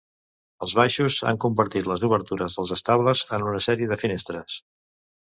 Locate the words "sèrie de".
3.71-4.03